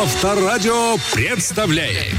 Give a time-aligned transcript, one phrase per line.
[0.00, 2.14] Авторадио представляет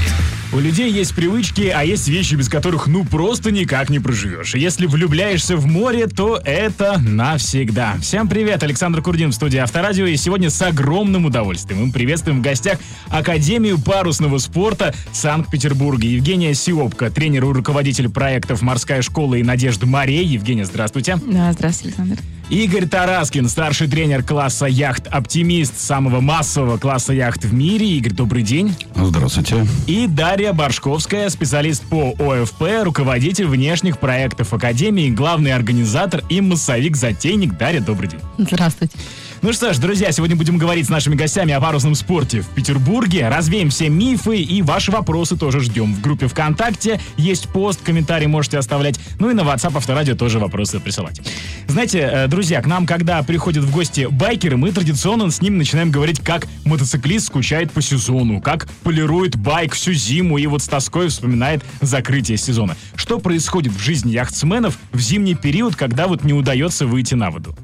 [0.52, 4.54] У людей есть привычки, а есть вещи, без которых ну просто никак не проживешь.
[4.54, 7.96] Если влюбляешься в море, то это навсегда.
[8.00, 10.06] Всем привет, Александр Курдин в студии Авторадио.
[10.06, 16.06] И сегодня с огромным удовольствием мы приветствуем в гостях Академию парусного спорта Санкт-Петербурга.
[16.06, 20.24] Евгения Сиопка, тренер и руководитель проектов «Морская школа» и «Надежда морей».
[20.24, 21.18] Евгения, здравствуйте.
[21.26, 22.22] Да, здравствуйте, Александр.
[22.52, 27.88] Игорь Тараскин, старший тренер класса яхт «Оптимист», самого массового класса яхт в мире.
[27.96, 28.76] Игорь, добрый день.
[28.94, 29.66] Здравствуйте.
[29.86, 37.56] И Дарья Баршковская, специалист по ОФП, руководитель внешних проектов Академии, главный организатор и массовик-затейник.
[37.56, 38.20] Дарья, добрый день.
[38.36, 38.98] Здравствуйте.
[39.42, 43.28] Ну что ж, друзья, сегодня будем говорить с нашими гостями о парусном спорте в Петербурге.
[43.28, 45.92] Развеем все мифы и ваши вопросы тоже ждем.
[45.94, 49.00] В группе ВКонтакте есть пост, комментарий можете оставлять.
[49.18, 51.20] Ну и на WhatsApp Авторадио тоже вопросы присылать.
[51.66, 55.90] Знаете, э, друзья, к нам, когда приходят в гости байкеры, мы традиционно с ними начинаем
[55.90, 61.08] говорить, как мотоциклист скучает по сезону, как полирует байк всю зиму и вот с тоской
[61.08, 62.76] вспоминает закрытие сезона.
[62.94, 67.56] Что происходит в жизни яхтсменов в зимний период, когда вот не удается выйти на воду?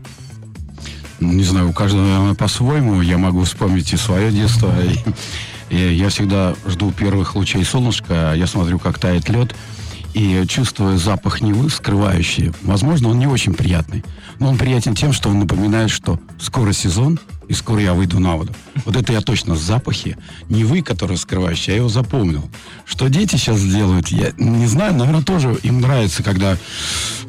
[1.20, 3.00] Ну, Не знаю, у каждого, наверное, по-своему.
[3.02, 4.72] Я могу вспомнить и свое детство.
[5.70, 8.34] И, и я всегда жду первых лучей солнышка.
[8.34, 9.54] Я смотрю, как тает лед.
[10.14, 12.52] И чувствую запах Невы, скрывающий.
[12.62, 14.04] Возможно, он не очень приятный.
[14.38, 18.36] Но он приятен тем, что он напоминает, что скоро сезон, и скоро я выйду на
[18.36, 18.52] воду.
[18.84, 20.16] Вот это я точно в запахе
[20.48, 22.48] Невы, который скрывающий, я его запомнил.
[22.84, 26.56] Что дети сейчас делают, я не знаю, наверное, тоже им нравится, когда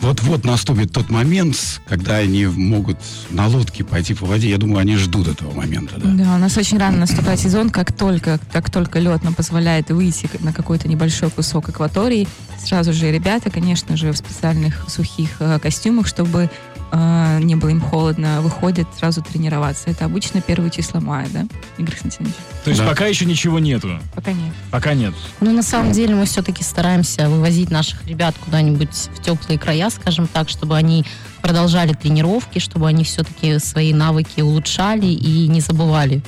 [0.02, 2.98] вот-вот наступит тот момент, когда они могут
[3.30, 4.50] на лодке пойти по воде.
[4.50, 5.96] Я думаю, они ждут этого момента.
[5.98, 6.10] Да.
[6.10, 10.30] Да, у нас очень рано наступает сезон, как только, как только лед нам позволяет выйти
[10.40, 12.28] на какой-то небольшой кусок акватории,
[12.64, 16.50] сразу же ребята, конечно же, в специальных сухих э, костюмах, чтобы
[16.92, 19.90] э, не было им холодно, выходят сразу тренироваться.
[19.90, 21.46] Это обычно первые числа мая, да,
[21.78, 22.36] Игорь Константинович?
[22.64, 22.88] То есть Да.
[22.88, 24.00] пока еще ничего нету?
[24.16, 24.54] Пока нет.
[24.72, 25.14] Пока нет.
[25.40, 30.28] Ну, на самом деле, мы все-таки стараемся вывозить наших ребят куда-нибудь в теплые края, скажем
[30.28, 31.06] так, чтобы они
[31.42, 36.22] продолжали тренировки, чтобы они все-таки свои навыки улучшали и не забывали.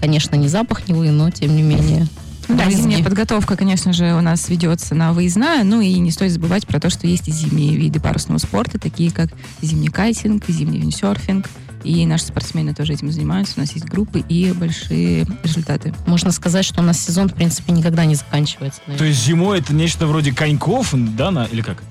[0.00, 2.06] Конечно, не запах Невы, но тем не менее.
[2.48, 2.80] Да, брызги.
[2.82, 6.80] зимняя подготовка, конечно же, у нас ведется на выездная, ну и не стоит забывать про
[6.80, 9.28] то, что есть и зимние виды парусного спорта, такие как
[9.60, 11.46] зимний кайтинг, зимний виндсерфинг,
[11.84, 15.94] и наши спортсмены тоже этим занимаются, у нас есть группы и большие результаты.
[16.06, 18.80] Можно сказать, что у нас сезон, в принципе, никогда не заканчивается.
[18.80, 19.08] То наверное.
[19.10, 21.82] есть зимой это нечто вроде коньков, да, на, или как?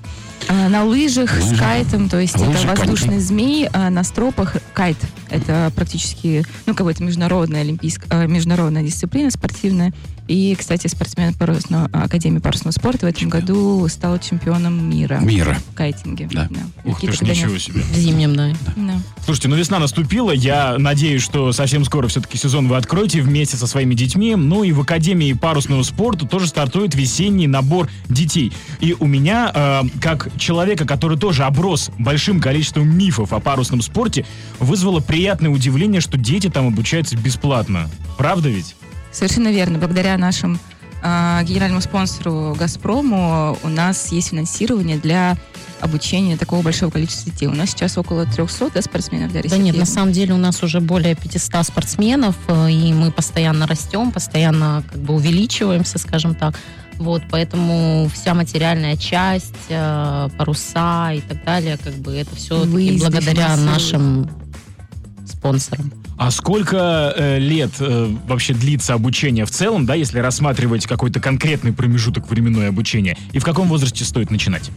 [0.48, 1.56] А, на лыжах Лыжи.
[1.56, 3.24] с кайтом, то есть Лыжи, это воздушный коньки.
[3.24, 4.96] змей, а на стропах кайт.
[5.30, 9.92] Это практически, ну, какая-то международная олимпийская, международная дисциплина спортивная.
[10.28, 13.40] И, кстати, спортсмен парусного, Академии парусного спорта в этом Чемпион.
[13.40, 15.58] году стал чемпионом мира Мира.
[15.72, 16.28] в кайтинге.
[16.30, 16.48] Да.
[16.84, 17.80] Ух ты ж, ничего себе.
[17.80, 18.52] В зимнем, да.
[18.76, 19.00] Да.
[19.24, 23.66] Слушайте, ну весна наступила, я надеюсь, что совсем скоро все-таки сезон вы откроете вместе со
[23.66, 24.36] своими детьми.
[24.36, 28.52] Ну и в Академии парусного спорта тоже стартует весенний набор детей.
[28.80, 34.26] И у меня, э, как человека, который тоже оброс большим количеством мифов о парусном спорте,
[34.58, 37.88] вызвало приятное удивление, что дети там обучаются бесплатно.
[38.18, 38.74] Правда ведь?
[39.12, 39.78] Совершенно верно.
[39.78, 40.58] Благодаря нашим
[41.02, 45.36] а, генеральному спонсору «Газпрому» у нас есть финансирование для
[45.80, 47.46] обучения такого большого количества детей.
[47.46, 50.62] У нас сейчас около 300 да, спортсменов для Да нет, на самом деле у нас
[50.62, 56.58] уже более 500 спортсменов, э, и мы постоянно растем, постоянно как бы увеличиваемся, скажем так.
[56.96, 63.56] Вот, поэтому вся материальная часть, э, паруса и так далее, как бы это все благодаря
[63.56, 64.28] нашим
[65.24, 65.92] спонсорам.
[66.18, 71.72] А сколько э, лет э, вообще длится обучение в целом, да, если рассматривать какой-то конкретный
[71.72, 73.16] промежуток временной обучения?
[73.30, 74.72] И в каком возрасте стоит начинать?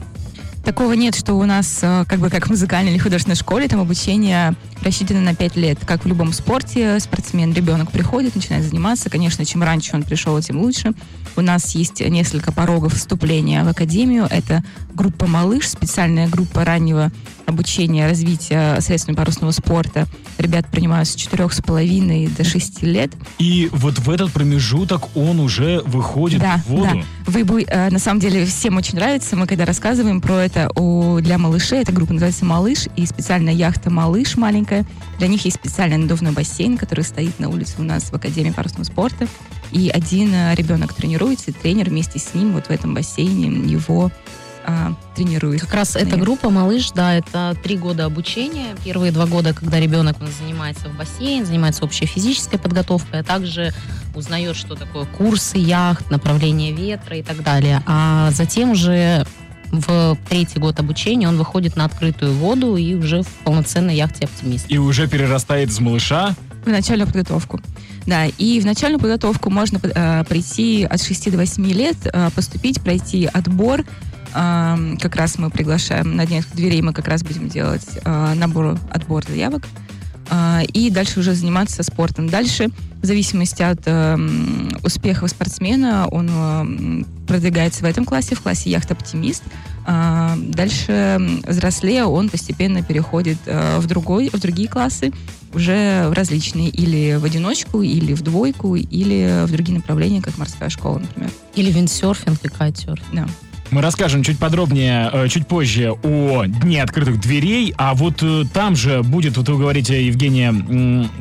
[0.63, 3.79] Такого нет, что у нас, э, как бы как в музыкальной или художественной школе, там
[3.79, 4.53] обучение
[4.83, 5.79] рассчитано на 5 лет.
[5.83, 9.09] Как в любом спорте, спортсмен, ребенок приходит, начинает заниматься.
[9.09, 10.93] Конечно, чем раньше он пришел, тем лучше.
[11.35, 14.27] У нас есть несколько порогов вступления в академию.
[14.29, 14.63] Это
[15.01, 17.11] группа «Малыш», специальная группа раннего
[17.47, 20.05] обучения, развития средствами парусного спорта.
[20.37, 23.11] Ребят принимают с 4,5 до 6 лет.
[23.39, 26.89] И вот в этот промежуток он уже выходит Да, в воду.
[26.93, 27.31] да.
[27.31, 29.35] Вы, бы, э, на самом деле всем очень нравится.
[29.35, 33.89] Мы когда рассказываем про это у, для малышей, эта группа называется «Малыш», и специальная яхта
[33.89, 34.85] «Малыш» маленькая.
[35.17, 38.83] Для них есть специальный надувной бассейн, который стоит на улице у нас в Академии парусного
[38.83, 39.27] спорта.
[39.71, 44.11] И один э, ребенок тренируется, и тренер вместе с ним вот в этом бассейне его
[44.65, 45.61] а, тренирует.
[45.61, 48.75] Как раз эта группа «Малыш», да, это три года обучения.
[48.83, 53.23] Первые два года, когда ребенок у нас занимается в бассейне, занимается общей физической подготовкой, а
[53.23, 53.73] также
[54.15, 57.81] узнает, что такое курсы яхт, направление ветра и так далее.
[57.85, 59.25] А затем уже
[59.71, 64.65] в третий год обучения он выходит на открытую воду и уже в полноценной яхте «Оптимист».
[64.69, 66.35] И уже перерастает из малыша.
[66.65, 67.59] в начальную подготовку.
[68.05, 72.81] Да, и в начальную подготовку можно э, прийти от 6 до 8 лет, э, поступить,
[72.81, 73.85] пройти отбор.
[74.33, 78.77] Э, как раз мы приглашаем на днях дверей, мы как раз будем делать э, набор,
[78.91, 79.63] отбор заявок.
[80.29, 82.27] Э, и дальше уже заниматься спортом.
[82.27, 82.69] Дальше,
[83.01, 84.17] в зависимости от э,
[84.83, 89.43] успеха спортсмена, он э, продвигается в этом классе, в классе яхт-оптимист.
[89.85, 95.11] А, дальше, взрослее, он постепенно переходит э, в, другой, в другие классы,
[95.53, 100.69] уже в различные, или в одиночку, или в двойку, или в другие направления, как морская
[100.69, 101.31] школа, например.
[101.55, 103.01] Или виндсерфинг и кайтер.
[103.11, 103.27] Да.
[103.71, 108.75] Мы расскажем чуть подробнее, э, чуть позже о Дне открытых дверей, а вот э, там
[108.75, 110.53] же будет, вот вы говорите, Евгения,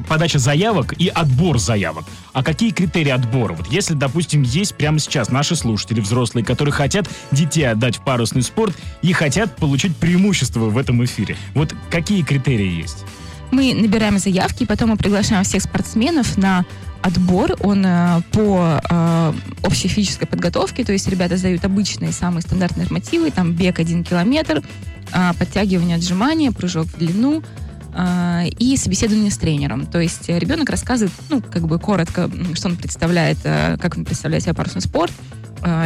[0.08, 2.04] подача заявок и отбор заявок.
[2.32, 3.52] А какие критерии отбора?
[3.52, 8.42] Вот если, допустим, есть прямо сейчас наши слушатели взрослые, которые хотят детей отдать в парусный
[8.42, 11.36] спорт и хотят получить преимущество в этом эфире.
[11.54, 13.04] Вот какие критерии есть?
[13.50, 16.64] Мы набираем заявки, и потом мы приглашаем всех спортсменов на
[17.02, 19.32] отбор, он э, по э,
[19.64, 24.62] общей физической подготовке, то есть ребята сдают обычные самые стандартные нормативы, там бег один километр,
[25.12, 27.42] э, подтягивание, отжимания, прыжок в длину,
[27.94, 29.86] э, и собеседование с тренером.
[29.86, 34.42] То есть ребенок рассказывает, ну, как бы коротко, что он представляет, э, как он представляет
[34.42, 35.12] себя парусный спорт,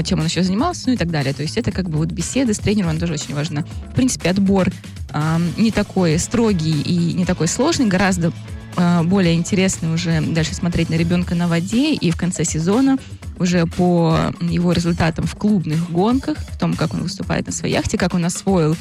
[0.04, 1.34] чем он еще занимался, ну и так далее.
[1.34, 3.64] То есть это как бы вот беседы с тренером, он тоже очень важно.
[3.90, 4.68] В принципе, отбор
[5.12, 8.32] э, не такой строгий и не такой сложный, гораздо
[8.76, 12.98] а, более интересно уже дальше смотреть на ребенка на воде и в конце сезона
[13.38, 17.98] уже по его результатам в клубных гонках, в том, как он выступает на своей яхте,
[17.98, 18.76] как он освоил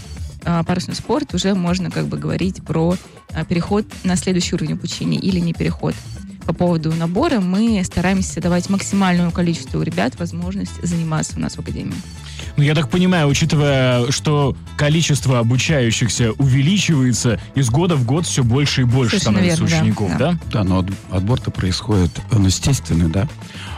[0.45, 2.95] а, парусный спорт, уже можно как бы говорить про
[3.33, 5.95] а, переход на следующий уровень обучения или не переход.
[6.45, 11.95] По поводу набора мы стараемся давать максимальному количеству ребят возможность заниматься у нас в Академии.
[12.55, 18.81] Ну, я так понимаю, учитывая, что количество обучающихся увеличивается, из года в год все больше
[18.81, 20.31] и больше Совершенно становится верно, учеников, да?
[20.31, 23.27] Да, да но отбор-то происходит, он естественный, да?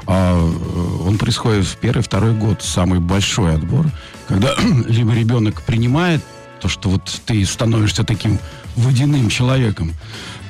[0.07, 3.89] А э, он происходит в первый, второй год, самый большой отбор,
[4.27, 4.53] когда
[4.88, 6.21] либо ребенок принимает
[6.59, 8.39] то, что вот ты становишься таким
[8.75, 9.94] водяным человеком,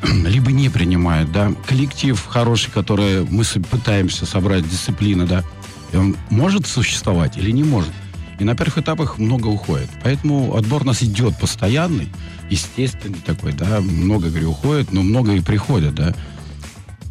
[0.25, 1.51] либо не принимает, да.
[1.68, 5.44] Коллектив хороший, который мы пытаемся собрать, дисциплина, да,
[5.94, 7.92] он может существовать или не может.
[8.39, 9.89] И на первых этапах много уходит.
[10.03, 12.09] Поэтому отбор у нас идет постоянный,
[12.50, 13.80] естественный такой, да.
[13.81, 16.13] Много, говорю, уходит, но много и приходят, да.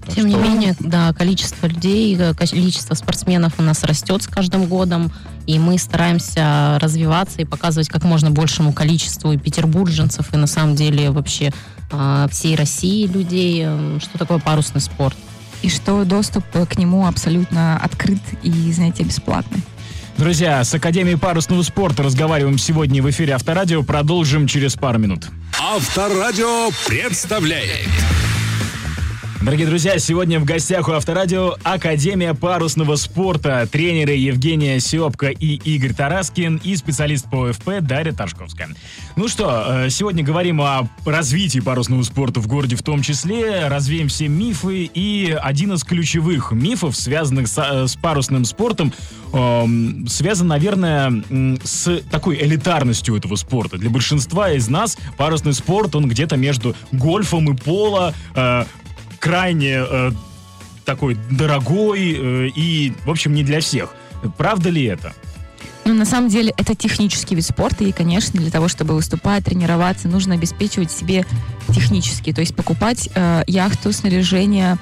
[0.04, 0.38] Так Тем что...
[0.38, 5.10] не менее, да, количество людей, э, количество спортсменов у нас растет с каждым годом,
[5.46, 10.74] и мы стараемся развиваться и показывать как можно большему количеству и петербурженцев, и на самом
[10.74, 11.54] деле вообще
[12.30, 15.16] всей России людей, э, что такое парусный спорт.
[15.62, 19.62] И что доступ к нему абсолютно открыт и, знаете, бесплатный.
[20.16, 23.82] Друзья, с Академией парусного спорта разговариваем сегодня в эфире Авторадио.
[23.82, 25.26] Продолжим через пару минут.
[25.58, 27.88] Авторадио представляет
[29.44, 35.92] Дорогие друзья, сегодня в гостях у Авторадио Академия парусного спорта, тренеры Евгения Сиопка и Игорь
[35.92, 38.70] Тараскин и специалист по ОФП Дарья Ташковская.
[39.16, 44.08] Ну что, э, сегодня говорим о развитии парусного спорта в городе в том числе, развеем
[44.08, 48.94] все мифы и один из ключевых мифов, связанных с, э, с парусным спортом,
[49.34, 51.22] эм, связан, наверное,
[51.62, 53.76] с такой элитарностью этого спорта.
[53.76, 58.64] Для большинства из нас парусный спорт, он где-то между гольфом и поло, э,
[59.24, 60.10] крайне э,
[60.84, 63.94] такой дорогой э, и, в общем, не для всех.
[64.36, 65.14] Правда ли это?
[65.86, 70.08] Ну, на самом деле, это технический вид спорта, и, конечно, для того, чтобы выступать, тренироваться,
[70.08, 71.24] нужно обеспечивать себе
[71.68, 74.76] технически, то есть покупать э, яхту, снаряжение,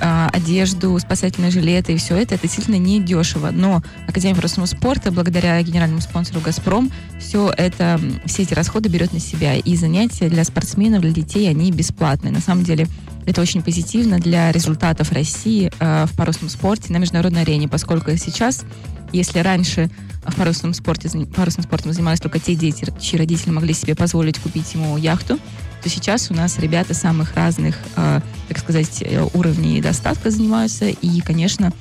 [0.00, 3.50] э, одежду, спасательные жилеты и все это, это действительно не дешево.
[3.50, 6.90] Но Академия парусного спорта, благодаря генеральному спонсору «Газпром»,
[7.20, 9.56] все это, все эти расходы берет на себя.
[9.56, 12.32] И занятия для спортсменов, для детей, они бесплатные.
[12.32, 12.86] На самом деле,
[13.26, 18.64] это очень позитивно для результатов России э, в парусном спорте на международной арене, поскольку сейчас,
[19.12, 19.90] если раньше
[20.24, 24.74] в парусном спорте, парусным спортом занимались только те дети, чьи родители могли себе позволить купить
[24.74, 25.38] ему яхту,
[25.82, 30.88] то сейчас у нас ребята самых разных, э, так сказать, э, уровней достатка занимаются.
[30.88, 31.72] И, конечно,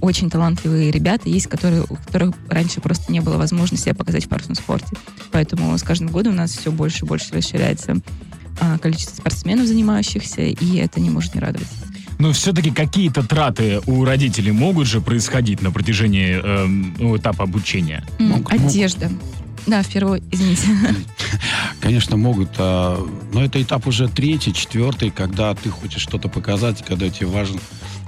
[0.00, 4.28] очень талантливые ребята есть, которые, у которых раньше просто не было возможности себя показать в
[4.28, 4.96] парусном спорте.
[5.30, 7.96] Поэтому с каждым годом у нас все больше и больше расширяется
[8.60, 11.68] а, количество спортсменов, занимающихся, и это не может не радовать.
[12.22, 18.04] Но все-таки какие-то траты у родителей могут же происходить на протяжении э, этапа обучения?
[18.20, 19.10] Mm, одежда.
[19.66, 20.68] Да, в первую, извините.
[21.80, 22.50] Конечно, могут.
[22.58, 27.58] А, но это этап уже третий, четвертый, когда ты хочешь что-то показать, когда тебе важен,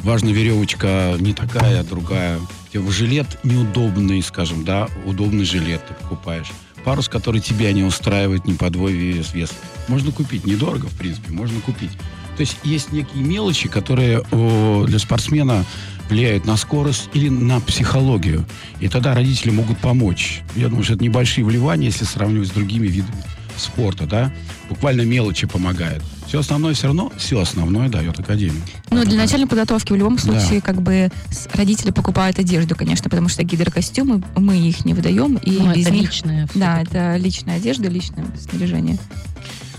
[0.03, 2.39] важна веревочка не такая, а другая.
[2.73, 6.53] Тебе жилет неудобный, скажем, да, удобный жилет ты покупаешь
[6.85, 9.51] парус, который тебя не устраивает, не подвой вес.
[9.89, 11.93] Можно купить, недорого, в принципе, можно купить.
[12.37, 15.65] То есть есть некие мелочи, которые о, для спортсмена
[16.09, 18.45] влияют на скорость или на психологию.
[18.81, 20.43] И тогда родители могут помочь.
[20.57, 23.23] Я думаю, что это небольшие вливания, если сравнивать с другими видами
[23.57, 24.33] спорта, да.
[24.69, 26.03] Буквально мелочи помогают.
[26.27, 28.61] Все основное все равно, все основное дает Академия.
[28.91, 31.11] Ну, для начальной подготовки в любом случае, как бы
[31.53, 35.95] родители покупают одежду, конечно, потому что гидрокостюмы мы их не выдаем, и Ну, без это
[35.95, 36.49] них- личное.
[36.57, 38.99] Да, это личная одежда, личное снаряжение.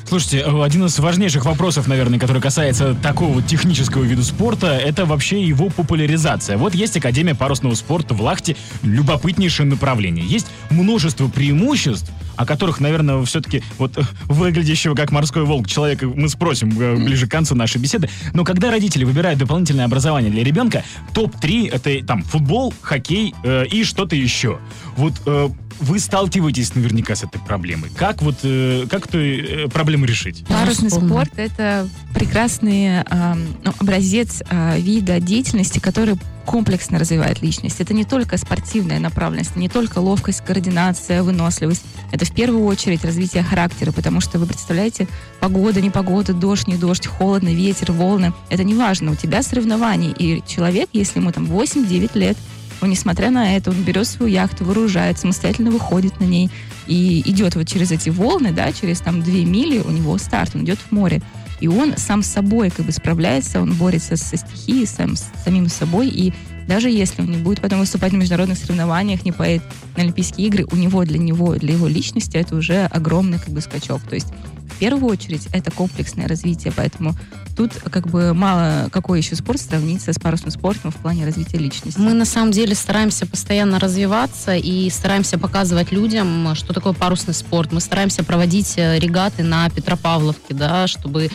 [0.08, 5.44] Слушайте, э, один из важнейших вопросов, наверное, который касается такого технического вида спорта, это вообще
[5.44, 6.58] его популяризация.
[6.58, 10.24] Вот есть Академия парусного спорта в Лахте, любопытнейшее направление.
[10.24, 16.30] Есть множество преимуществ, о которых, наверное, все-таки вот э, выглядящего как морской волк человека мы
[16.30, 18.08] спросим э, ближе к концу нашей беседы.
[18.34, 20.84] Но когда родители выбирают дополнительное образование для ребенка,
[21.16, 24.60] топ-3 это там футбол, хоккей э, и что-то еще.
[24.98, 27.90] Вот э, вы сталкиваетесь наверняка с этой проблемой.
[27.96, 30.46] Как вот э, как эту э, проблему решить?
[30.48, 37.82] Парусный спорт— это прекрасный ам, ну, образец а, вида деятельности, который комплексно развивает личность.
[37.82, 41.84] Это не только спортивная направленность, не только ловкость, координация, выносливость.
[42.12, 45.08] Это в первую очередь развитие характера, потому что вы представляете,
[45.40, 48.34] погода, непогода, дождь, не дождь, холодно, ветер, волны.
[48.50, 49.12] Это не важно.
[49.12, 50.12] У тебя соревнования.
[50.12, 52.38] И человек, если ему там 8-9 лет,
[52.82, 56.50] он, несмотря на это, он берет свою яхту, вооружает, самостоятельно выходит на ней
[56.88, 60.64] и идет вот через эти волны, да, через там две мили, у него старт, он
[60.64, 61.22] идет в море.
[61.62, 65.70] И он сам с собой как бы справляется, он борется со стихией, сам, с самим
[65.70, 66.34] собой, и
[66.68, 69.64] даже если он не будет потом выступать на международных соревнованиях, не поедет
[69.96, 73.62] на Олимпийские игры, у него для него, для его личности это уже огромный как бы
[73.62, 74.02] скачок.
[74.02, 74.28] То есть
[74.76, 77.16] в первую очередь это комплексное развитие, поэтому
[77.56, 82.00] тут как бы мало какой еще спорт сравнится с парусным спортом в плане развития личности.
[82.00, 87.72] Мы на самом деле стараемся постоянно развиваться и стараемся показывать людям, что такое парусный спорт.
[87.72, 91.30] Мы стараемся проводить э, регаты на Петропавловке, да, чтобы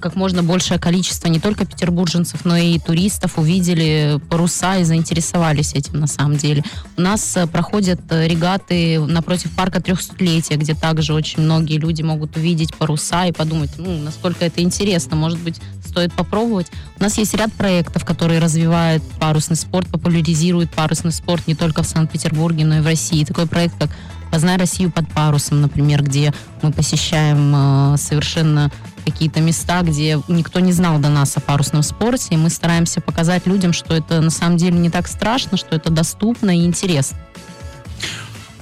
[0.00, 6.00] как можно большее количество не только петербурженцев, но и туристов увидели паруса и заинтересовались этим
[6.00, 6.64] на самом деле.
[6.96, 12.36] У нас э, проходят э, регаты напротив парка 300-летия, где также очень многие люди могут
[12.36, 16.68] увидеть паруса и подумать, ну, насколько это интересно, может быть, стоит попробовать.
[16.98, 21.86] У нас есть ряд проектов, которые развивают парусный спорт, популяризируют парусный спорт не только в
[21.86, 23.24] Санкт-Петербурге, но и в России.
[23.24, 23.90] Такой проект, как
[24.30, 28.70] «Познай Россию под парусом», например, где мы посещаем э, совершенно
[29.04, 33.46] какие-то места, где никто не знал до нас о парусном спорте, и мы стараемся показать
[33.46, 37.18] людям, что это на самом деле не так страшно, что это доступно и интересно.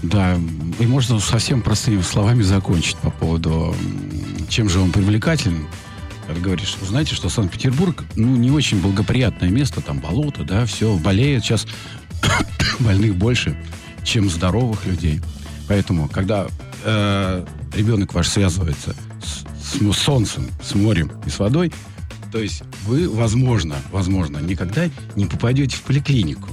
[0.03, 0.39] Да,
[0.79, 3.75] и можно совсем простыми словами закончить по поводу,
[4.49, 5.67] чем же он привлекателен.
[6.29, 10.95] Как говоришь, вы знаете, что Санкт-Петербург, ну, не очень благоприятное место, там болото, да, все,
[10.99, 11.67] болеют сейчас
[12.81, 13.57] больных больше,
[14.05, 15.23] чем здоровых людей.
[15.69, 16.47] Поэтому, когда
[16.85, 21.73] э, ребенок ваш связывается с, с мо- солнцем, с морем и с водой,
[22.31, 26.51] то есть вы, возможно, возможно, никогда не попадете в поликлинику.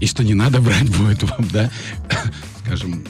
[0.00, 1.70] И что не надо брать будет вам, да,
[2.64, 3.04] скажем,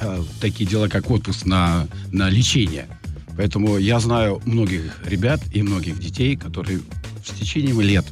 [0.00, 2.88] э, такие дела, как отпуск на, на лечение.
[3.40, 6.80] Поэтому я знаю многих ребят и многих детей, которые
[7.24, 8.04] в течение лет,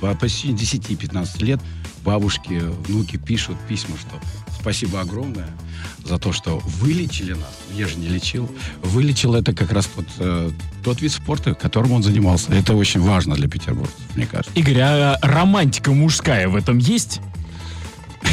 [0.00, 1.60] по по течение 10-15 лет,
[2.04, 4.20] бабушки, внуки пишут письма, что
[4.58, 5.46] спасибо огромное
[6.04, 7.56] за то, что вылечили нас.
[7.72, 8.50] Я же не лечил.
[8.82, 10.50] Вылечил это как раз вот э,
[10.82, 12.52] тот вид спорта, которым он занимался.
[12.52, 14.50] Это очень важно для петербуржцев, мне кажется.
[14.58, 17.20] Игорь, а романтика мужская в этом есть?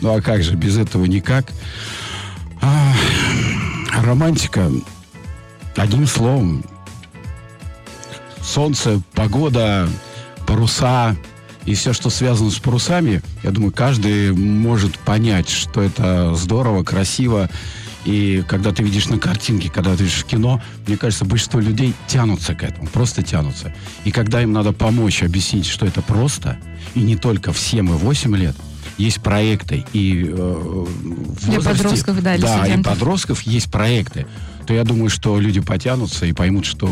[0.00, 1.52] Ну а как же, без этого никак.
[2.62, 2.94] А,
[4.02, 4.70] романтика,
[5.80, 6.62] одним словом,
[8.42, 9.88] солнце, погода,
[10.46, 11.16] паруса
[11.64, 17.48] и все, что связано с парусами, я думаю, каждый может понять, что это здорово, красиво.
[18.06, 21.94] И когда ты видишь на картинке, когда ты видишь в кино, мне кажется, большинство людей
[22.06, 23.74] тянутся к этому, просто тянутся.
[24.04, 26.58] И когда им надо помочь, объяснить, что это просто,
[26.94, 28.56] и не только в 7 и 8 лет,
[28.96, 34.26] есть проекты, и э, в Для возрасте- подростков, да, да, и подростков есть проекты,
[34.70, 36.86] то я думаю, что люди потянутся и поймут, что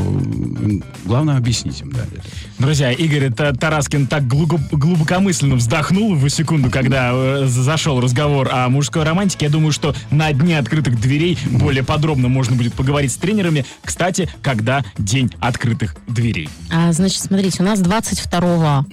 [1.04, 2.00] главное объяснить им, да.
[2.12, 2.24] это.
[2.58, 8.68] Друзья, Игорь Та- Тараскин так глубоко- глубокомысленно вздохнул в секунду, когда э, зашел разговор о
[8.68, 9.46] мужской романтике.
[9.46, 13.64] Я думаю, что на дне открытых дверей более подробно можно будет поговорить с тренерами.
[13.84, 16.48] Кстати, когда день открытых дверей?
[16.72, 18.86] А, значит, смотрите, у нас 22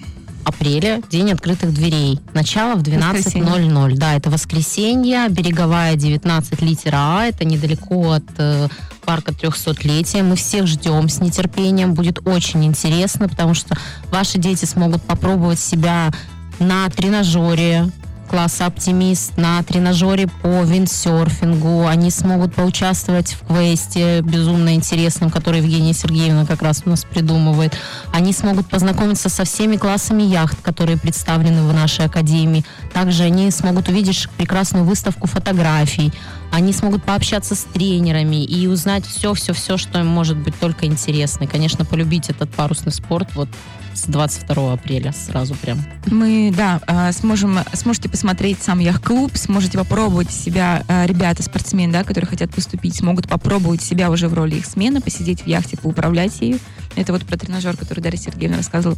[0.45, 2.19] апреля день открытых дверей.
[2.33, 3.95] Начало в 12.00.
[3.97, 8.67] Да, это воскресенье, береговая 19 литера А, это недалеко от э,
[9.05, 10.23] парка 300-летия.
[10.23, 11.93] Мы всех ждем с нетерпением.
[11.93, 13.75] Будет очень интересно, потому что
[14.11, 16.11] ваши дети смогут попробовать себя
[16.59, 17.91] на тренажере,
[18.27, 21.87] класса «Оптимист» на тренажере по виндсерфингу.
[21.87, 27.77] Они смогут поучаствовать в квесте безумно интересном, который Евгения Сергеевна как раз у нас придумывает.
[28.13, 32.65] Они смогут познакомиться со всеми классами яхт, которые представлены в нашей академии.
[32.93, 36.13] Также они смогут увидеть прекрасную выставку фотографий.
[36.51, 41.43] Они смогут пообщаться с тренерами и узнать все-все-все, что им может быть только интересно.
[41.43, 43.49] И, конечно, полюбить этот парусный спорт вот
[43.95, 45.79] с 22 апреля сразу прям.
[46.07, 52.03] Мы, да, а, сможем, сможете посмотреть сам яхт-клуб, сможете попробовать себя, а, ребята, спортсмены, да,
[52.03, 56.39] которые хотят поступить, смогут попробовать себя уже в роли их смены, посидеть в яхте, поуправлять
[56.41, 56.59] ею.
[56.95, 58.97] Это вот про тренажер, который Дарья Сергеевна рассказывала.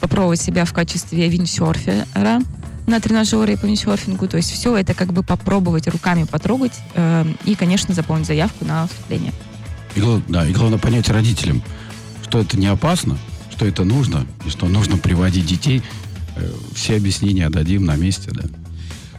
[0.00, 2.40] Попробовать себя в качестве виндсерфера
[2.86, 4.26] на тренажере по виндсерфингу.
[4.26, 8.88] То есть все это как бы попробовать руками потрогать э, и, конечно, заполнить заявку на
[8.88, 9.32] вступление.
[9.94, 11.62] И, да, и главное понять родителям,
[12.24, 13.18] что это не опасно,
[13.62, 15.82] что это нужно, и что нужно приводить детей.
[16.34, 18.42] Э, Все объяснения дадим на месте, да.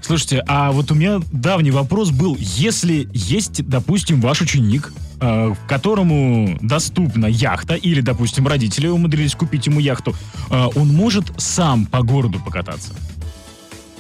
[0.01, 6.57] Слушайте, а вот у меня давний вопрос был, если есть, допустим, ваш ученик, э, которому
[6.61, 10.13] доступна яхта, или, допустим, родители умудрились купить ему яхту,
[10.49, 12.91] э, он может сам по городу покататься?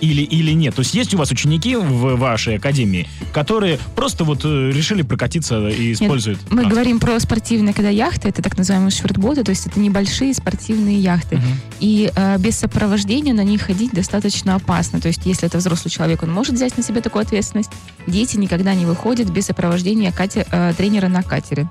[0.03, 0.75] Или, или нет?
[0.75, 5.69] То есть есть у вас ученики в вашей академии, которые просто вот э, решили прокатиться
[5.69, 6.39] и используют...
[6.41, 6.69] Мы транспорт?
[6.73, 11.37] говорим про спортивные, когда яхты, это так называемые швертботы, то есть это небольшие спортивные яхты.
[11.37, 11.45] Мгм.
[11.79, 14.99] И э, без сопровождения на них ходить достаточно опасно.
[14.99, 17.71] То есть если это взрослый человек, он может взять на себя такую ответственность.
[18.05, 21.69] Дети никогда не выходят без сопровождения кате- э, тренера на катере.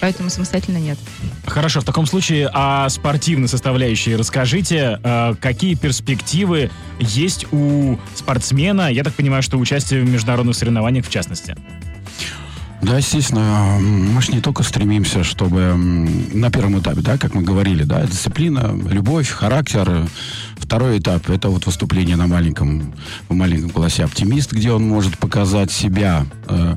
[0.00, 0.98] Поэтому самостоятельно нет.
[1.46, 9.02] Хорошо, в таком случае о спортивной составляющей расскажите, э, какие перспективы есть у спортсмена, я
[9.02, 11.56] так понимаю, что участие в международных соревнованиях в частности.
[12.80, 15.74] Да, естественно, мы же не только стремимся, чтобы
[16.32, 20.06] на первом этапе, да, как мы говорили, да, дисциплина, любовь, характер.
[20.56, 22.94] Второй этап– это вот выступление на маленьком,
[23.28, 26.26] в маленьком классе «Оптимист», где он может показать себя.
[26.46, 26.76] э,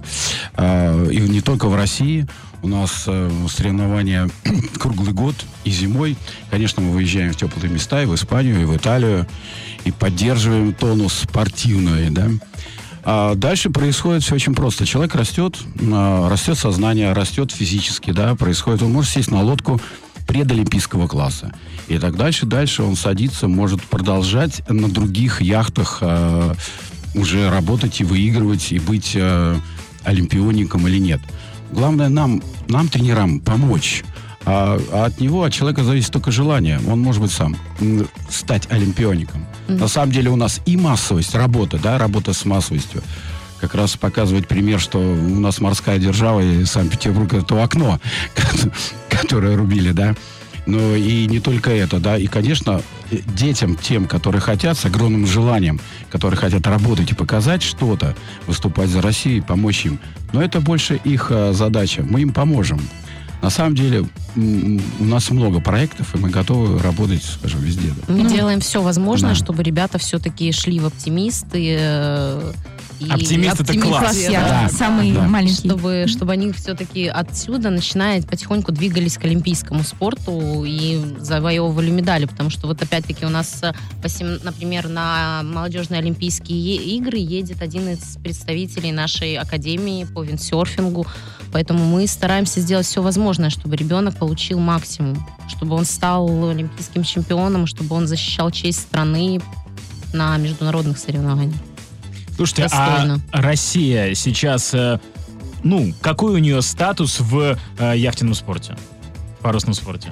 [0.57, 2.25] э, и не только в России.
[2.63, 4.29] У нас э, соревнования
[4.79, 6.17] круглый год и зимой.
[6.49, 9.27] Конечно, мы выезжаем в теплые места, и в Испанию, и в Италию,
[9.83, 12.29] и поддерживаем тонус спортивный, да.
[13.03, 14.85] А дальше происходит все очень просто.
[14.85, 15.57] Человек растет,
[15.91, 18.83] а, растет сознание, растет физически, да, происходит.
[18.83, 19.81] Он может сесть на лодку
[20.27, 21.53] предолимпийского класса.
[21.87, 26.53] И так дальше, дальше он садится, может продолжать на других яхтах а,
[27.15, 29.59] уже работать и выигрывать, и быть а,
[30.03, 31.21] олимпиоником или нет.
[31.71, 34.03] Главное нам, нам, тренерам, помочь.
[34.45, 36.79] А, а от него, от человека зависит только желание.
[36.87, 37.55] Он может быть сам
[38.29, 39.45] стать олимпиоником.
[39.67, 43.01] На самом деле у нас и массовость, работа, да, работа с массовостью.
[43.59, 47.99] Как раз показывает пример, что у нас морская держава и Санкт-Петербург это то окно,
[49.09, 50.15] которое рубили, да.
[50.65, 52.17] Но и не только это, да.
[52.17, 58.15] И, конечно, детям, тем, которые хотят, с огромным желанием, которые хотят работать и показать что-то,
[58.47, 59.99] выступать за Россию, помочь им.
[60.33, 62.03] Но это больше их э, задача.
[62.07, 62.79] Мы им поможем.
[63.41, 67.93] На самом деле у нас много проектов, и мы готовы работать, скажем, везде.
[68.07, 69.35] Мы Ну, делаем все возможное, да.
[69.35, 71.77] чтобы ребята все-таки шли в оптимисты.
[73.05, 74.17] И Оптимист это класс.
[74.17, 74.69] Яхты, Да.
[74.69, 75.27] самый Да.
[75.27, 75.55] маленький.
[75.67, 82.49] чтобы, чтобы они все-таки отсюда, начиная потихоньку двигались к олимпийскому спорту и завоевывали медали, потому
[82.49, 87.89] что вот опять-таки у нас, э, по сем- например, на молодежные олимпийские игры едет один
[87.89, 91.05] из представителей нашей академии по виндсерфингу,
[91.51, 97.65] поэтому мы стараемся сделать все возможное, чтобы ребенок получил максимум, чтобы он стал олимпийским чемпионом,
[97.67, 99.41] чтобы он защищал честь страны
[100.13, 101.55] на международных соревнованиях.
[102.35, 103.19] Слушайте, Достойно.
[103.31, 104.99] а Россия сейчас, э,
[105.63, 108.75] ну, какой у нее статус в э, яхтенном спорте,
[109.39, 110.11] в парусном спорте?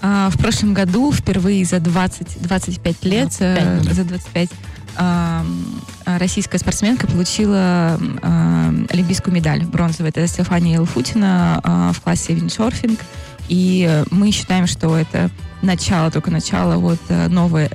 [0.00, 3.94] А, в прошлом году впервые за 20-25 лет, э, 25.
[3.94, 4.50] за 25,
[4.96, 7.98] а, м, российская спортсменка получила
[8.90, 10.08] олимпийскую медаль бронзовую.
[10.10, 12.98] Это Стефания Елфутина а, в классе виндсерфинг.
[13.48, 15.30] И мы считаем, что это
[15.62, 17.70] начало, только начало вот новой,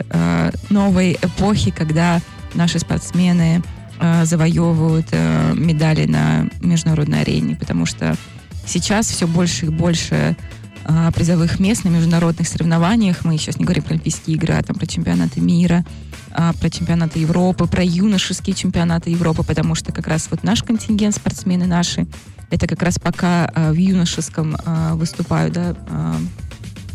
[0.70, 2.22] новой эпохи, когда
[2.54, 3.64] наши спортсмены
[4.00, 8.16] э, завоевывают э, медали на международной арене, потому что
[8.66, 10.36] сейчас все больше и больше
[10.90, 13.26] а, призовых мест на международных соревнованиях.
[13.26, 15.84] Мы сейчас не говорим про Олимпийские игры, а там про чемпионаты мира,
[16.32, 21.16] а, про чемпионаты Европы, про юношеские чемпионаты Европы, потому что как раз вот наш контингент,
[21.16, 22.08] спортсмены наши,
[22.52, 24.56] это как раз пока в юношеском
[24.94, 25.76] выступают, да,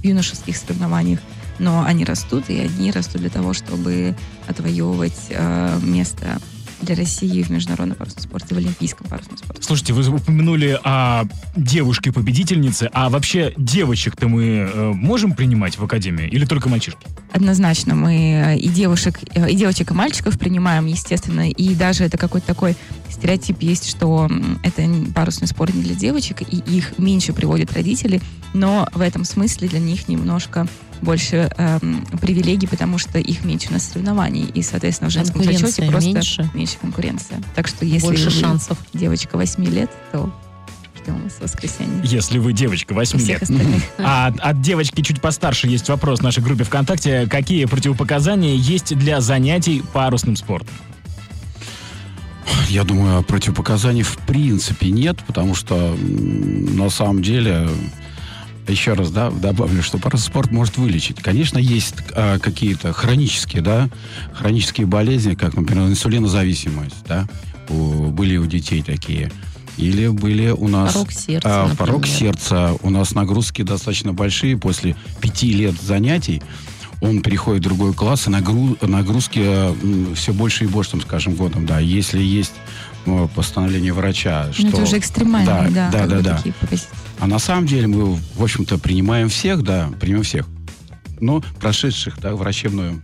[0.01, 1.21] в юношеских соревнованиях,
[1.63, 4.17] но они растут, и они растут для того, чтобы
[4.49, 6.41] отвоевывать а, место
[6.81, 9.63] для России в международном парусном спорте, в олимпийском парусном спорте.
[9.63, 16.45] Слушайте, вы упомянули о девушке-победительнице, а вообще девочек-то мы э, можем принимать в академии или
[16.45, 17.07] только мальчишки?
[17.33, 22.49] Однозначно мы и девушек, э, и девочек, и мальчиков принимаем, естественно, и даже это какой-то
[22.49, 22.75] такой
[23.09, 24.29] стереотип есть, что
[24.65, 24.83] это
[25.15, 28.21] парусный спорт не для девочек, и их меньше приводят родители,
[28.55, 30.67] но в этом смысле для них немножко
[31.03, 36.09] больше эм, привилегий, потому что их меньше на соревнований, и, соответственно, в женском зачете просто
[36.09, 36.51] меньше.
[36.55, 37.41] меньше конкуренция.
[37.55, 38.79] Так что если Больше вы шансов.
[38.95, 40.33] девочка 8 лет, то
[41.03, 42.01] ждем вас в воскресенье.
[42.05, 43.43] Если вы девочка 8 Всех лет.
[43.43, 43.83] остальных.
[43.99, 47.27] А от, от девочки чуть постарше есть вопрос в нашей группе ВКонтакте.
[47.29, 50.75] Какие противопоказания есть для занятий парусным спортом?
[52.69, 57.69] Я думаю, противопоказаний в принципе нет, потому что на самом деле,
[58.69, 61.21] еще раз да, добавлю, что спорт может вылечить.
[61.21, 63.89] Конечно, есть а, какие-то хронические, да,
[64.33, 67.27] хронические болезни, как, например, инсулинозависимость, да,
[67.69, 69.31] у- были у детей такие.
[69.79, 70.93] Или были у нас...
[70.93, 71.77] Порог сердца, а, например.
[71.79, 72.77] порог сердца.
[72.83, 74.59] У нас нагрузки достаточно большие.
[74.59, 76.43] После пяти лет занятий
[77.01, 81.67] он переходит в другой класс, и нагру- нагрузки все больше и больше, там, скажем, годом.
[81.67, 82.53] Да, если есть
[83.07, 84.63] ну, постановление врача, что...
[84.63, 86.43] Ну, это уже экстремальные, да, да, да, бы да.
[87.23, 90.49] А на самом деле мы, в общем-то, принимаем всех, да, принимаем всех.
[91.21, 93.01] Но прошедших, да, врачебную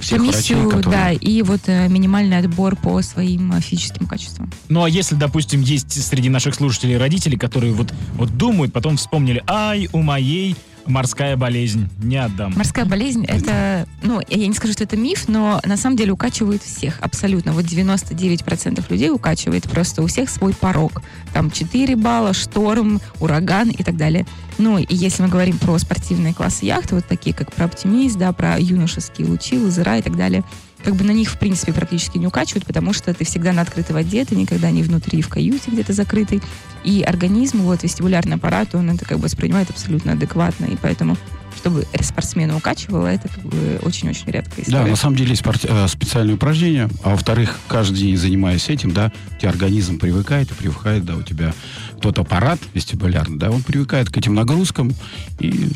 [0.00, 1.00] всех комиссию, врачей, которые...
[1.00, 4.50] да, и вот э, минимальный отбор по своим э, физическим качествам.
[4.68, 9.40] Ну а если, допустим, есть среди наших слушателей родители, которые вот, вот думают, потом вспомнили,
[9.46, 12.52] ай, у моей морская болезнь, не отдам.
[12.56, 16.62] Морская болезнь это, ну, я не скажу, что это миф, но на самом деле укачивает
[16.62, 17.52] всех, абсолютно.
[17.52, 21.02] Вот 99% людей укачивает, просто у всех свой порог.
[21.32, 24.26] Там 4 балла, шторм, ураган и так далее.
[24.58, 28.32] Ну, и если мы говорим про спортивные классы яхты, вот такие, как про оптимист, да,
[28.32, 30.44] про юношеские лучи, лазера и так далее,
[30.86, 33.92] как бы на них, в принципе, практически не укачивают, потому что ты всегда на открытой
[33.92, 36.40] воде, ты никогда не внутри в каюте где-то закрытый.
[36.84, 40.66] И организм, вот вестибулярный аппарат, он это как бы воспринимает абсолютно адекватно.
[40.66, 41.16] И поэтому,
[41.56, 44.84] чтобы спортсмена укачивало, это как бы очень-очень редкая история.
[44.84, 48.92] Да, на самом деле есть спорт- э, специальные упражнения, а во-вторых, каждый день занимаясь этим,
[48.92, 51.52] да, у тебя организм привыкает и привыкает, да, у тебя
[52.00, 54.94] тот аппарат вестибулярный, да, он привыкает к этим нагрузкам,
[55.40, 55.68] и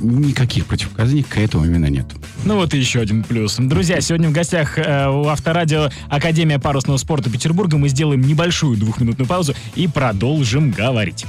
[0.00, 2.06] никаких противопоказаний к этому именно нет.
[2.44, 3.56] Ну вот и еще один плюс.
[3.58, 7.76] Друзья, сегодня в гостях э, у Авторадио Академия парусного спорта Петербурга.
[7.78, 11.26] Мы сделаем небольшую двухминутную паузу и продолжим говорить.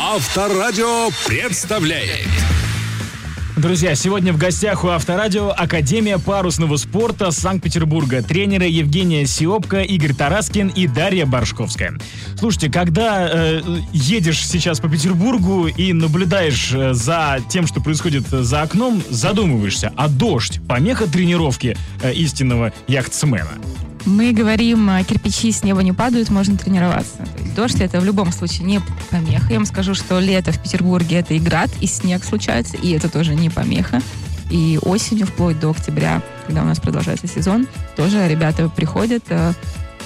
[0.00, 2.28] Авторадио представляет
[3.56, 8.22] Друзья, сегодня в гостях у Авторадио Академия парусного спорта Санкт-Петербурга.
[8.22, 11.94] Тренеры Евгения Сиопка, Игорь Тараскин и Дарья Боршковская.
[12.38, 13.62] Слушайте, когда э,
[13.94, 20.08] едешь сейчас по Петербургу и наблюдаешь э, за тем, что происходит за окном, задумываешься, а
[20.08, 23.52] дождь– помеха тренировки э, истинного яхтсмена?
[24.06, 27.16] Мы говорим, а, кирпичи с неба не падают, можно тренироваться.
[27.16, 29.46] То есть дождь это в любом случае не помеха.
[29.50, 33.08] Я вам скажу, что лето в Петербурге это и град, и снег случается, и это
[33.08, 34.00] тоже не помеха.
[34.48, 37.66] И осенью, вплоть до октября, когда у нас продолжается сезон,
[37.96, 39.52] тоже ребята приходят, э,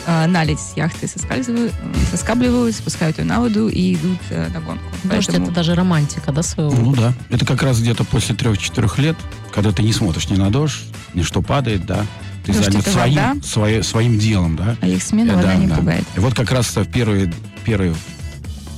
[0.06, 4.60] э, наледь с яхты соскальзывают, э, соскабливают, спускают ее на воду и идут э, на
[4.60, 4.82] гонку.
[5.04, 8.96] Дождь Поэтому- это даже романтика, да, своего Ну да, это как раз где-то после трех-четырех
[8.98, 9.16] лет,
[9.52, 10.80] когда ты не смотришь ни на дождь,
[11.12, 12.06] ни что падает, да,
[12.44, 13.36] ты Дождь занят это своим, вода.
[13.44, 14.76] свое- своим делом, да.
[14.80, 15.76] А их смена вода да, не да.
[15.76, 16.04] пугает.
[16.16, 17.32] И вот как раз в первый,
[17.64, 17.94] первый,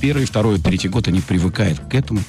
[0.01, 2.19] первый, второй, третий год они привыкают к этому.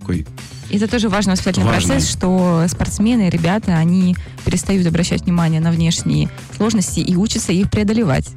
[0.00, 0.26] Такой,
[0.70, 1.94] И это тоже важный воспитательный Важно.
[1.94, 8.28] процесс, что спортсмены, ребята, они перестают обращать внимание на внешние сложности и учатся их преодолевать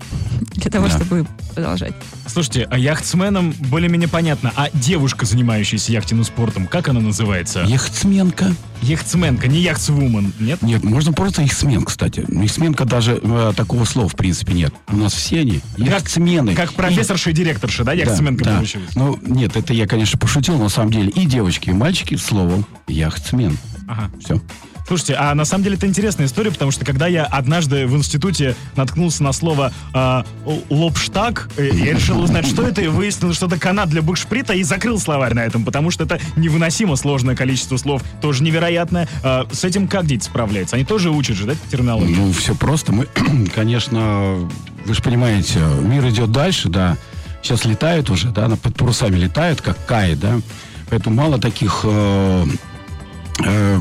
[0.54, 0.96] для того, Да.
[0.98, 1.94] чтобы продолжать.
[2.38, 4.54] Слушайте, а яхтсменам более-менее понятно.
[4.56, 7.64] А девушка, занимающаяся яхтенным спортом, как она называется?
[7.68, 8.54] яхтсменка.
[8.84, 10.62] Яхтсменка, не яхтсвумен, нет?
[10.62, 12.28] Нет, можно просто яхтсмен, кстати.
[12.30, 14.72] Яхтсменка даже э, такого слова в принципе нет.
[14.88, 16.54] У нас все они яхтсмены.
[16.54, 18.56] Как профессорша и директорша, да, Да, яхтсменка да.
[18.58, 18.94] получилась?
[18.94, 21.10] Ну, нет, это я, конечно, пошутил, на самом деле.
[21.10, 23.58] И девочки, и мальчики словом яхтсмен.
[23.88, 24.12] Ага.
[24.24, 24.40] Все.
[24.88, 28.56] Слушайте, а на самом деле это интересная история, потому что когда я однажды в институте
[28.78, 33.48] наткнулся на слово э, л- лобштаг, э, я решил узнать, что это, и выяснил, что
[33.48, 37.76] это канат для букшприта, и закрыл словарь на этом, потому что это невыносимо сложное количество
[37.76, 39.10] слов, тоже невероятное.
[39.24, 40.78] А с этим как дети справляются?
[40.78, 42.16] Они тоже учат же, да, терминологию?
[42.16, 42.94] Ну, все просто.
[42.94, 43.08] Мы,
[43.56, 44.50] конечно,
[44.86, 46.96] вы же понимаете, мир идет дальше, да.
[47.44, 50.40] Сейчас летают уже, да, под парусами летают, как Кай, да.
[50.90, 52.46] Поэтому мало таких э,
[53.46, 53.80] э,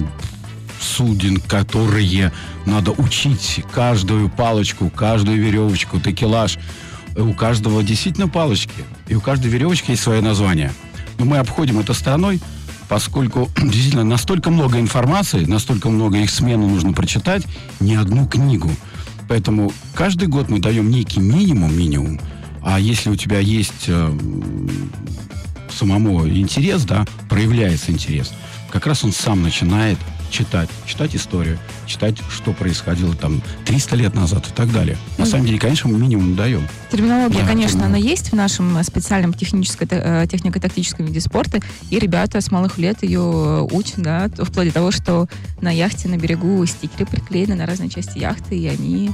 [0.80, 2.32] суден, которые
[2.64, 6.58] надо учить каждую палочку, каждую веревочку, такелаж.
[7.16, 10.72] У каждого действительно палочки, и у каждой веревочки есть свое название.
[11.18, 12.40] Но мы обходим это стороной,
[12.88, 17.44] поскольку действительно настолько много информации, настолько много их смену нужно прочитать,
[17.80, 18.70] не одну книгу.
[19.28, 22.20] Поэтому каждый год мы даем некий минимум, минимум.
[22.62, 24.18] А если у тебя есть э,
[25.70, 28.32] самому интерес, да, проявляется интерес,
[28.70, 29.98] как раз он сам начинает
[30.36, 34.96] читать, читать историю, читать, что происходило там 300 лет назад и так далее.
[35.16, 36.66] На Ну, самом деле, конечно, мы минимум даем.
[36.92, 41.98] Терминология, Да, конечно, она есть в нашем э, специальном техническо- э, технико-тактическом виде спорта, и
[41.98, 45.26] ребята с малых лет ее учат, да, вплоть до того, что
[45.62, 49.10] на яхте на берегу стикеры приклеены на разные части яхты, и они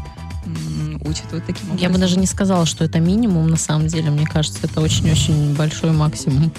[1.05, 1.77] учат вот таким образом.
[1.79, 4.11] Я бы даже не сказала, что это минимум, на самом деле.
[4.11, 6.51] Мне кажется, это очень-очень большой максимум.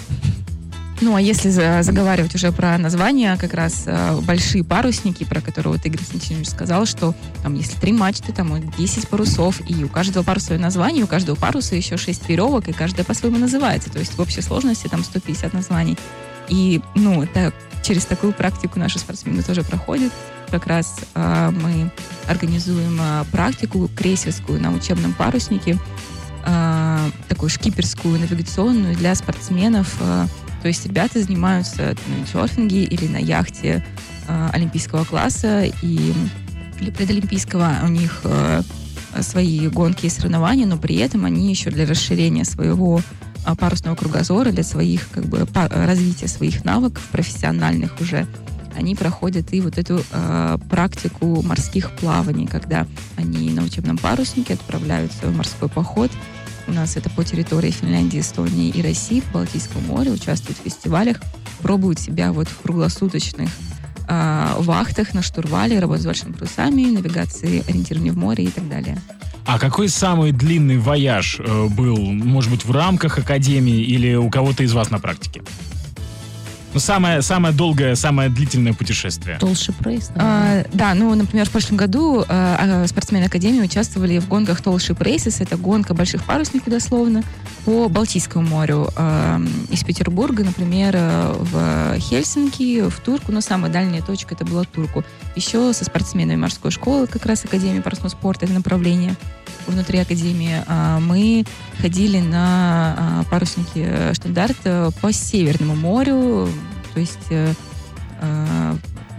[1.00, 5.72] Ну, а если за- заговаривать уже про названия, как раз э, большие парусники, про которые
[5.74, 9.88] вот Игорь Константинович сказал, что там, если три мачты, там и 10 парусов, и у
[9.88, 13.90] каждого паруса свое название, у каждого паруса еще 6 веревок, и каждая по-своему называется.
[13.90, 15.98] То есть в общей сложности там 150 названий.
[16.48, 17.52] И, ну, это,
[17.82, 20.12] через такую практику наши спортсмены тоже проходят.
[20.50, 21.90] Как раз э, мы
[22.28, 25.78] организуем э, практику крейсерскую на учебном паруснике,
[26.46, 29.96] э, такую шкиперскую, навигационную для спортсменов.
[30.00, 30.26] э,
[30.64, 33.84] то есть ребята занимаются на виндсерфинге или на яхте
[34.26, 36.14] э, олимпийского класса и
[36.80, 37.80] или предолимпийского.
[37.82, 38.62] У них э,
[39.20, 43.02] свои гонки и соревнования, но при этом они еще для расширения своего
[43.44, 48.26] э, парусного кругозора, для своих как бы па- развития своих навыков профессиональных уже
[48.74, 55.26] они проходят и вот эту э, практику морских плаваний, когда они на учебном паруснике отправляются
[55.26, 56.10] в морской поход.
[56.66, 61.20] У нас это по территории Финляндии, Эстонии и России, в Балтийском море, участвуют в фестивалях,
[61.62, 63.50] пробуют себя вот в круглосуточных
[64.08, 68.98] э, вахтах на штурвале, работают с большими парусами, навигации, ориентирования в море и так далее.
[69.46, 74.62] А какой самый длинный вояж э, был, может быть, в рамках академии или у кого-то
[74.62, 75.42] из вас на практике?
[76.74, 79.38] Ну, самое, самое долгое, самое длительное путешествие.
[79.38, 80.10] Толще прейс.
[80.16, 85.40] А, да, ну, например, в прошлом году а, спортсмены Академии участвовали в гонках Толши Рейсес.
[85.40, 87.22] Это гонка больших парусников, дословно,
[87.64, 88.88] по Балтийскому морю.
[88.96, 89.38] Э,
[89.70, 95.04] из Петербурга, например, э, в Хельсинки, в Турку, но самая дальняя точка это была Турку.
[95.36, 99.14] Еще со спортсменами морской школы, как раз Академии парусного спорта, это направление
[99.66, 101.44] внутри Академии, а, мы
[101.80, 106.48] ходили на а, паруснике штандарт э, по Северному морю,
[106.92, 107.52] то есть э,
[108.20, 108.74] э,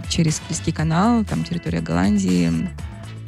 [0.08, 2.70] через Кильский канал, там территория Голландии,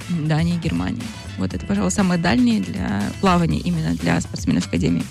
[0.08, 1.02] Дании, Германии.
[1.36, 5.04] Вот это, пожалуй, самое дальнее для плавания именно для спортсменов Академии.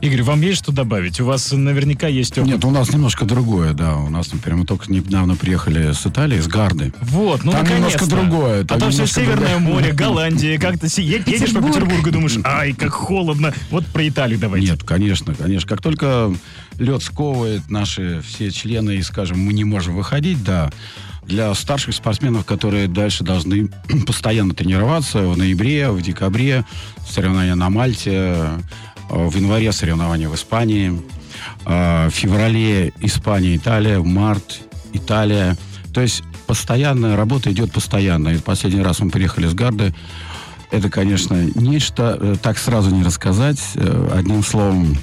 [0.00, 1.20] Игорь, вам есть что добавить?
[1.20, 2.50] У вас наверняка есть опыт.
[2.50, 3.96] Нет, у нас немножко другое, да.
[3.96, 6.94] У нас, например, мы только недавно приехали с Италии, с Гарды.
[7.02, 8.04] Вот, ну Там наконец-то.
[8.04, 9.74] немножко другое, А там все Северное другое.
[9.74, 11.74] море, Голландия, как-то едешь по Петербург.
[11.74, 13.52] Петербургу и думаешь, ай, как холодно.
[13.70, 14.68] Вот про Италию давайте.
[14.70, 15.68] Нет, конечно, конечно.
[15.68, 16.32] Как только
[16.78, 20.70] лед сковывает наши все члены и, скажем, мы не можем выходить, да,
[21.24, 23.68] для старших спортсменов, которые дальше должны
[24.06, 26.64] постоянно тренироваться в ноябре, в декабре,
[27.06, 28.34] соревнования на Мальте,
[29.10, 31.00] в январе соревнования в Испании,
[31.66, 34.60] э, в феврале Испания, Италия, в март
[34.92, 35.56] Италия.
[35.92, 38.28] То есть постоянная работа идет постоянно.
[38.30, 39.94] И последний раз мы приехали с Гарды.
[40.70, 43.60] Это, конечно, нечто, э, так сразу не рассказать.
[43.74, 44.96] Э, Одним словом,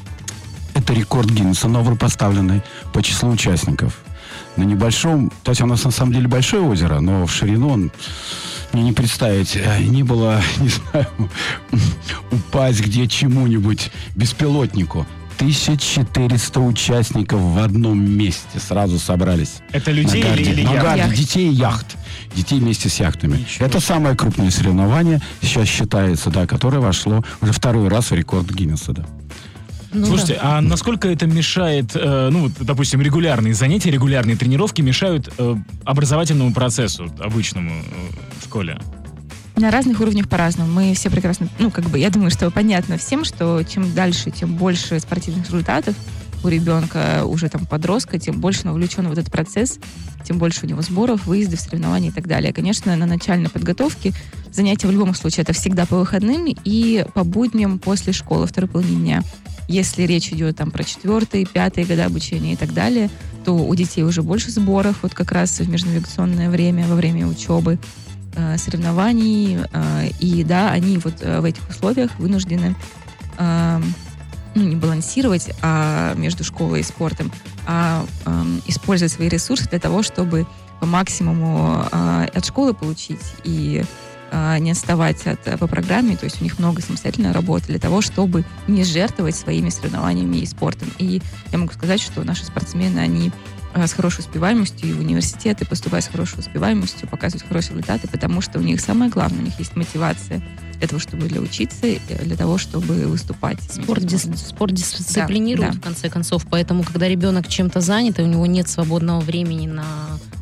[0.74, 2.62] это рекорд Гиннесса, новый поставленный
[2.93, 4.00] по числу участников.
[4.58, 7.91] На небольшом, то есть у нас на самом деле большое озеро, но в ширину он,
[8.74, 11.08] мне не представить, э, не было, не знаю,
[12.32, 15.06] упасть где чему-нибудь, беспилотнику.
[15.38, 19.58] 1400 участников в одном месте сразу собрались.
[19.72, 20.52] Это людей На или, Гарде.
[20.52, 20.84] или На яхт?
[20.84, 21.02] Гарде.
[21.04, 21.15] Яхт.
[21.15, 21.98] Детей и яхт.
[22.36, 23.38] Детей вместе с яхтами.
[23.38, 28.50] Ничего Это самое крупное соревнование сейчас считается, да, которое вошло уже второй раз в рекорд
[28.50, 29.06] Гиннесса, да.
[29.91, 30.08] Ну да.
[30.08, 35.56] Слушайте, а насколько это мешает, э, ну, вот, допустим, регулярные занятия, регулярные тренировки мешают э,
[35.86, 38.80] образовательному процессу обычному э, в школе?
[39.56, 40.71] На разных уровнях по-разному.
[40.71, 44.56] Мы все прекрасно, ну, как бы, я думаю, что понятно всем, что чем дальше, тем
[44.56, 45.95] больше спортивных результатов
[46.43, 49.80] у ребенка, уже там подростка, тем больше он вовлечен в этот процесс,
[50.23, 52.54] тем больше у него сборов, выездов, соревнований и так далее.
[52.54, 54.13] Конечно, на начальной подготовке
[54.52, 59.00] занятия в любом случае это всегда по выходным и по будням после школы, второй половине
[59.00, 59.23] дня.
[59.68, 63.10] Если речь идет там про четвертые, пятые годы обучения и так далее,
[63.44, 67.80] то у детей уже больше сборов, вот как раз в межнавигационное время, во время учебы,
[68.36, 69.60] э, соревнований.
[69.72, 72.76] э, и да, они вот э, в этих условиях вынуждены
[73.38, 73.82] э,
[74.56, 77.32] ну, не балансировать а между школой и спортом,
[77.68, 80.48] а эм, использовать свои ресурсы для того, чтобы
[80.80, 83.84] по максимуму от школы получить и
[84.60, 88.02] не отставать от, э, по программе, то есть у них много самостоятельной работы для того,
[88.02, 90.90] чтобы не жертвовать своими соревнованиями и спортом.
[90.98, 93.32] И я могу сказать, что наши спортсмены, они
[93.76, 98.60] с хорошей успеваемостью и в университеты, поступают с хорошей успеваемостью, показывают хорошие результаты, потому что
[98.60, 100.42] у них самое главное, у них есть мотивация
[100.80, 103.62] для того, чтобы для учиться, для того, чтобы выступать.
[103.63, 108.28] Спорт, дис, спорт дисциплинирует, да, в конце концов, поэтому, когда ребенок чем-то занят, и у
[108.28, 109.86] него нет свободного времени на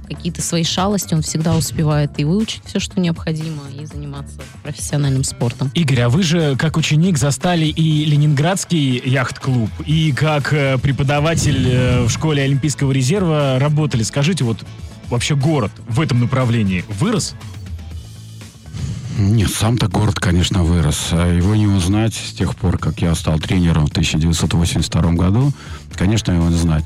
[0.06, 5.72] какие-то свои шалости, он всегда успевает и выучить все, что необходимо, и заниматься профессиональным спортом.
[5.74, 12.04] Игорь, а вы же как ученик застали и Ленинградский яхт-клуб, и как э, преподаватель э,
[12.04, 14.04] в школе Олимпийского резерва работали.
[14.04, 14.64] Скажите, вот
[15.10, 17.36] вообще город в этом направлении вырос?
[19.18, 21.10] Нет, сам-то город, конечно, вырос.
[21.12, 25.54] А его не узнать с тех пор, как я стал тренером в 1982 году.
[25.94, 26.84] Конечно, его не знать.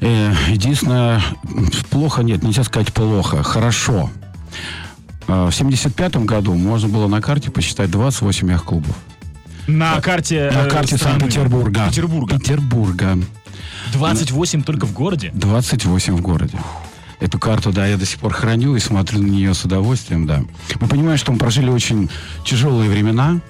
[0.00, 1.20] Э, единственное,
[1.90, 4.10] плохо, нет, нельзя сказать плохо, хорошо.
[5.26, 8.96] Э, в 75 году можно было на карте посчитать 28 яхт-клубов.
[9.66, 11.88] На карте На карте Санкт-Петербурга.
[11.88, 12.38] Петербурга.
[12.38, 13.18] Петербурга.
[13.92, 15.30] 28 только в городе?
[15.34, 16.58] 28 в городе.
[17.20, 20.42] Эту карту, да, я до сих пор храню и смотрю на нее с удовольствием, да.
[20.80, 22.08] Мы понимаем, что мы прожили очень
[22.44, 23.40] тяжелые времена,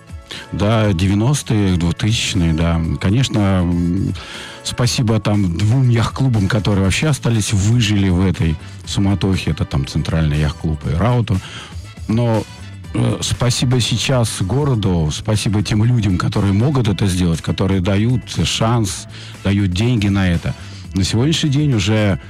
[0.53, 2.81] да, 90-е, 2000-е, да.
[3.01, 3.71] Конечно,
[4.69, 9.51] спасибо там двум яхт-клубам, которые вообще остались, выжили в этой суматохе.
[9.51, 11.39] Это там Центральный яхт-клуб и Рауту.
[12.07, 12.45] Но
[12.95, 19.07] э, спасибо сейчас городу, спасибо тем людям, которые могут это сделать, которые дают шанс,
[19.45, 20.55] дают деньги на это.
[20.95, 22.21] На сегодняшний день уже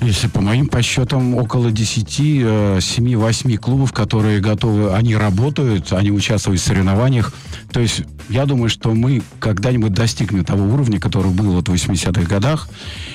[0.00, 6.60] если по моим подсчетам, около 10, 7-8 э, клубов, которые готовы, они работают, они участвуют
[6.60, 7.32] в соревнованиях.
[7.72, 12.22] То есть я думаю, что мы когда-нибудь достигнем того уровня, который был вот в 80-х
[12.22, 12.68] годах,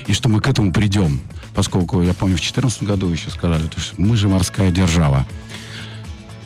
[0.07, 1.19] и что мы к этому придем.
[1.53, 5.25] Поскольку, я помню, в 2014 году еще сказали, то есть мы же морская держава.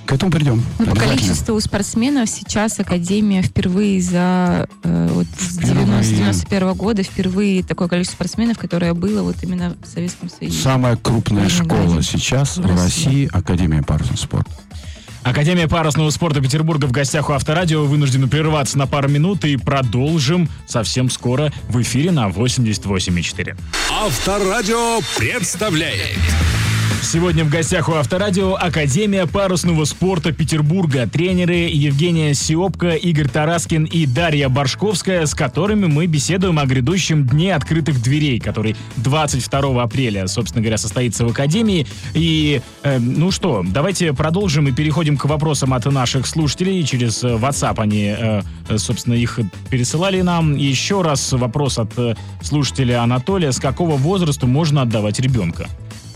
[0.06, 0.64] К этому придем.
[0.80, 7.88] Ну, по количеству спортсменов сейчас Академия впервые за э, вот, с 91 года впервые такое
[7.88, 10.62] количество спортсменов, которое было вот именно в Советском Союзе.
[10.62, 14.52] Самая крупная школа сейчас в России, России Академия парусного спорта.
[15.24, 17.86] Академия парусного спорта Петербурга в гостях у Авторадио.
[17.86, 23.58] Вынуждены прерваться на пару минут и продолжим совсем скоро в эфире на 88,4.
[23.90, 26.20] Авторадио представляет
[27.02, 31.08] Сегодня в гостях у Авторадио Академия парусного спорта Петербурга.
[31.08, 37.56] Тренеры Евгения Сиопка, Игорь Тараскин и Дарья Боршковская, с которыми мы беседуем о грядущем Дне
[37.56, 41.88] открытых дверей, который 22 апреля, собственно говоря, состоится в Академии.
[42.14, 46.84] И, э, ну что, давайте продолжим и переходим к вопросам от наших слушателей.
[46.84, 48.42] Через WhatsApp они, э,
[48.78, 50.56] собственно, их пересылали нам.
[50.56, 53.52] Еще раз вопрос от э, слушателя Анатолия.
[53.52, 55.68] С какого возраста можно отдавать ребенка?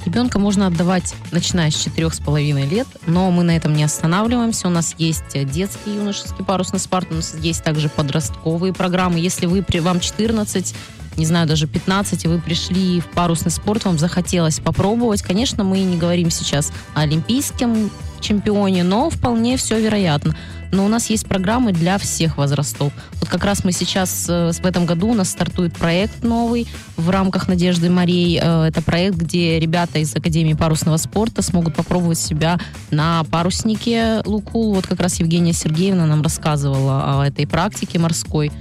[0.08, 4.68] Ребенка можно отдавать, начиная с четырех с половиной лет, но мы на этом не останавливаемся.
[4.68, 9.20] У нас есть детский юношеский парусный спорт, у нас есть также подростковые программы.
[9.20, 10.74] Если вы, вам 14,
[11.18, 15.80] не знаю, даже 15, и вы пришли в парусный спорт, вам захотелось попробовать, конечно, мы
[15.80, 20.36] не говорим сейчас о олимпийском чемпионе, но вполне все вероятно
[20.72, 22.92] но у нас есть программы для всех возрастов.
[23.20, 27.10] Вот как раз мы сейчас э, в этом году у нас стартует проект новый в
[27.10, 28.40] рамках Надежды Марей.
[28.42, 32.60] Э, это проект, где ребята из Академии парусного спорта смогут попробовать себя
[32.92, 34.76] на паруснике Лукул.
[34.76, 38.52] Вот как раз Евгения Сергеевна нам рассказывала о этой практике морской.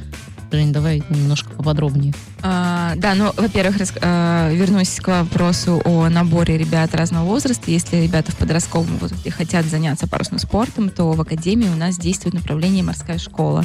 [0.51, 2.15] Жень, давай немножко поподробнее.
[2.43, 7.71] А, да, ну, во-первых, рас, а, вернусь к вопросу о наборе ребят разного возраста.
[7.71, 12.35] Если ребята в подростковом возрасте хотят заняться парусным спортом, то в Академии у нас действует
[12.35, 13.65] направление «Морская школа».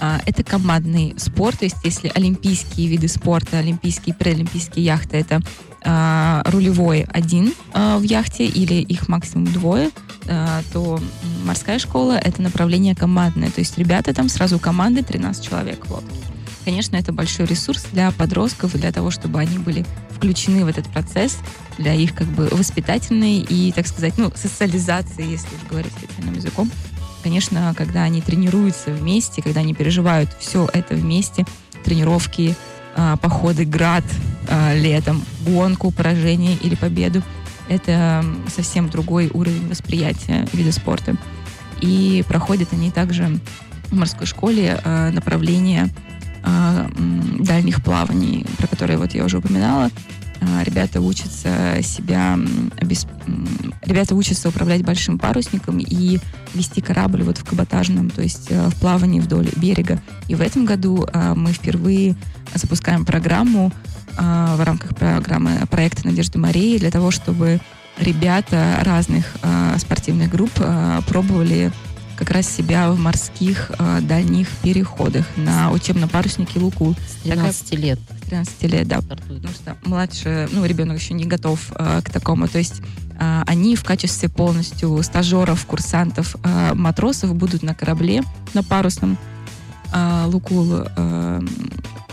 [0.00, 5.42] А, это командный спорт, то есть если олимпийские виды спорта, олимпийские, преолимпийские яхты, это
[5.82, 9.90] а, рулевой один а, в яхте или их максимум двое,
[10.28, 11.00] а, то
[11.44, 13.50] морская школа это направление командное.
[13.50, 16.16] То есть ребята там сразу команды 13 человек в лодке.
[16.64, 21.38] Конечно, это большой ресурс для подростков, для того, чтобы они были включены в этот процесс,
[21.78, 26.70] для их как бы воспитательной и, так сказать, ну, социализации, если говорить специальным языком.
[27.22, 31.46] Конечно, когда они тренируются вместе, когда они переживают все это вместе,
[31.82, 32.54] тренировки,
[33.22, 34.04] походы, град,
[34.48, 37.22] э, летом, гонку, поражение или победу.
[37.68, 41.16] Это совсем другой уровень восприятия вида спорта.
[41.80, 43.38] И проходят они также
[43.90, 45.88] в морской школе э, направление
[46.44, 46.88] э,
[47.38, 49.90] дальних плаваний, про которые вот я уже упоминала.
[50.40, 52.38] Э, ребята учатся себя,
[52.80, 53.08] обесп...
[53.84, 56.18] ребята учатся управлять большим парусником и
[56.54, 60.00] вести корабль вот в каботажном, то есть э, в плавании вдоль берега.
[60.28, 62.16] И в этом году э, мы впервые
[62.54, 63.72] запускаем программу
[64.16, 67.60] а, в рамках программы проекта Надежды Марии для того, чтобы
[67.98, 71.72] ребята разных а, спортивных групп а, пробовали
[72.16, 73.70] как раз себя в морских
[74.02, 76.94] дальних переходах на учебном паруснике Луку.
[77.08, 77.82] С 13 Такая...
[77.82, 77.98] лет.
[78.30, 79.00] 13 лет, да.
[79.00, 82.46] Потому что младше, ну, ребенок еще не готов э, к такому.
[82.46, 82.80] То есть
[83.18, 88.22] э, они в качестве полностью стажеров, курсантов, э, матросов будут на корабле,
[88.54, 89.18] на парусном
[89.92, 91.40] э, Лукул э,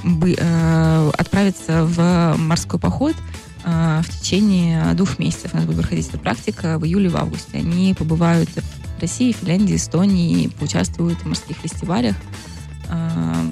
[0.04, 3.16] бы, э, отправиться в морской поход
[3.64, 5.54] э, в течение двух месяцев.
[5.54, 7.60] У нас будет проходить эта практика в июле, в августе.
[7.60, 12.16] Они побывают в России, Финляндии, Эстонии, поучаствуют в морских фестивалях,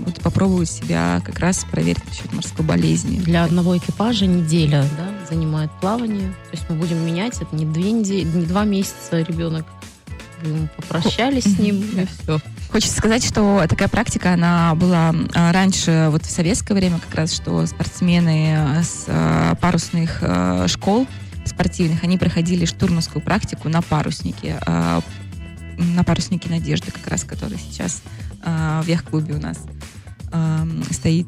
[0.06, 3.20] вот попробуют себя как раз проверить насчет морской болезни.
[3.20, 6.30] Для одного экипажа неделя да, занимает плавание.
[6.30, 9.66] То есть мы будем менять, это не, две недели, не два месяца ребенок.
[10.44, 12.40] Мы попрощались с ним, и все.
[12.72, 17.34] Хочется сказать, что такая практика, она была а, раньше, вот в советское время как раз,
[17.34, 21.08] что спортсмены а, с а, парусных а, школ
[21.46, 25.02] спортивных, они проходили штурманскую практику на паруснике, а,
[25.78, 28.02] на паруснике Надежды, как раз, который сейчас
[28.44, 29.60] а, в яхт-клубе у нас
[30.32, 31.28] а, стоит.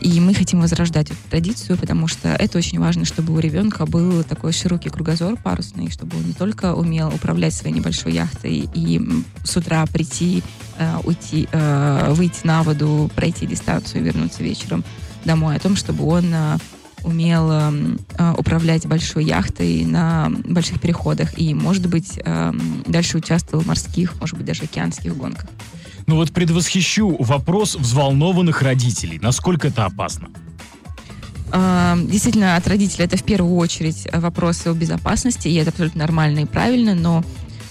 [0.00, 4.24] И мы хотим возрождать эту традицию, потому что это очень важно, чтобы у ребенка был
[4.24, 9.00] такой широкий кругозор парусный, чтобы он не только умел управлять своей небольшой яхтой и
[9.44, 10.42] с утра прийти,
[10.78, 14.82] э, уйти, э, выйти на воду, пройти дистанцию и вернуться вечером
[15.24, 16.56] домой, о том, чтобы он э,
[17.04, 17.70] умел э,
[18.36, 24.36] управлять большой яхтой на больших переходах и, может быть, эм, дальше участвовал в морских, может
[24.36, 25.46] быть, даже океанских гонках.
[26.06, 29.18] Ну вот предвосхищу вопрос взволнованных родителей.
[29.22, 30.28] Насколько это опасно?
[31.50, 36.00] А, Действительно, от родителей это в первую очередь э, вопросы о безопасности, и это абсолютно
[36.00, 37.22] нормально и правильно, но,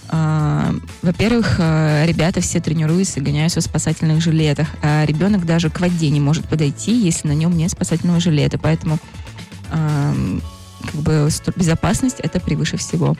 [0.10, 5.80] а, во-первых, э, ребята все тренируются и гоняются в спасательных жилетах, а ребенок даже к
[5.80, 9.23] воде не может подойти, если на нем нет спасательного жилета, поэтому а,
[9.74, 13.16] как бы безопасность это превыше всего.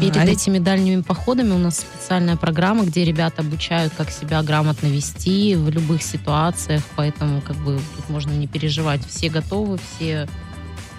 [0.00, 4.86] Перед А, этими дальними походами у нас специальная программа, где ребята обучают, как себя грамотно
[4.86, 9.06] вести в любых ситуациях, поэтому как бы тут можно не переживать.
[9.06, 10.26] Все готовы, все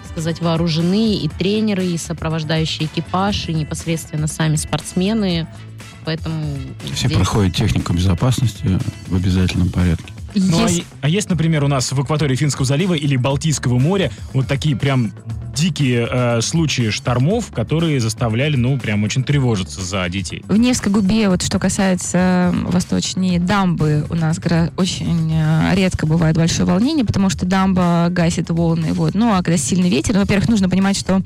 [0.08, 5.48] сказать, вооружены, и тренеры, и сопровождающий экипаж, и непосредственно сами спортсмены.
[6.04, 6.56] Поэтому
[6.94, 10.13] Все здесь- проходят технику безопасности в обязательном порядке.
[10.34, 13.78] Ну, а, есть- е- а есть, например, у нас в акватории Финского залива или Балтийского
[13.78, 15.12] моря вот такие прям
[15.54, 20.42] дикие э, случаи штормов, которые заставляли, ну, прям очень тревожиться за детей.
[20.48, 24.40] В Невской губе, вот что касается м, восточнее дамбы, у нас
[24.76, 28.92] очень э, редко бывает большое волнение, потому что дамба гасит волны.
[28.94, 29.14] Вот.
[29.14, 31.22] Ну, а когда сильный ветер, ну, во-первых, нужно понимать, что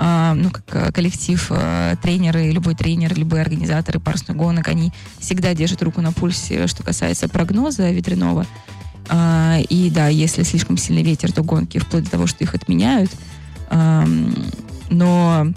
[0.00, 5.82] ну, как э, коллектив, э, тренеры, любой тренер, любые организаторы парусных гонок, они всегда держат
[5.82, 8.46] руку на пульсе, что касается прогноза ветряного.
[9.08, 13.10] А, и да, если слишком сильный ветер, то гонки вплоть до того, что их отменяют.
[14.90, 15.52] Но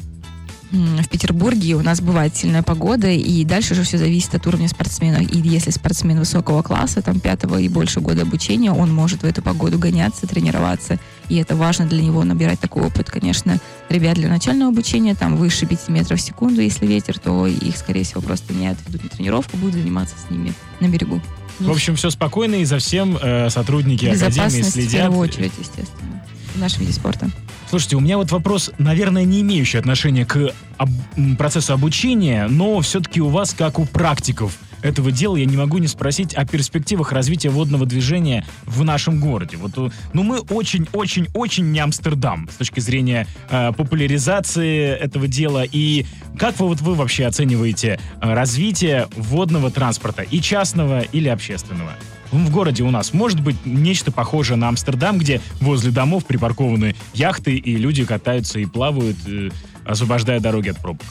[0.72, 5.17] в Петербурге у нас бывает сильная погода, и дальше же все зависит от уровня спортсмена.
[5.17, 9.41] И если спортсмен высокого класса, там пятого и больше года обучения, он может в эту
[9.41, 10.97] погоду гоняться, тренироваться,
[11.28, 13.09] и это важно для него набирать такой опыт.
[13.09, 13.59] Конечно,
[13.89, 18.03] ребят для начального обучения, там выше 5 метров в секунду, если ветер, то их, скорее
[18.03, 21.22] всего, просто не отведут на тренировку, будут заниматься с ними на берегу.
[21.59, 24.91] В общем, все спокойно, и за всем э, сотрудники Академии Безопасность в следят.
[24.93, 26.24] первую очередь, естественно,
[26.55, 27.30] в нашем виде спорта.
[27.72, 30.89] Слушайте, у меня вот вопрос, наверное, не имеющий отношения к об-
[31.38, 35.88] процессу обучения, но все-таки у вас, как у практиков этого дела, я не могу не
[35.88, 39.55] спросить о перспективах развития водного движения в нашем городе.
[39.55, 45.63] Вот, э, ну, мы очень-очень-очень не Амстердам с точки зрения э, популяризации этого дела.
[45.63, 46.05] И
[46.38, 51.93] как вы, вот вы вообще оцениваете э, развитие водного транспорта и частного, или общественного?
[52.32, 57.55] В городе у нас может быть нечто похожее на Амстердам, где возле домов припаркованы яхты,
[57.55, 59.49] и люди катаются и плавают, э,
[59.86, 61.05] освобождая дороги от пробок.